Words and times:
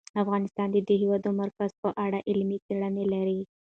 افغانستان 0.23 0.67
د 0.71 0.77
د 0.87 0.89
هېواد 1.01 1.23
مرکز 1.41 1.71
په 1.81 1.89
اړه 2.05 2.19
علمي 2.29 2.57
څېړنې 2.65 3.05
لري. 3.13 3.39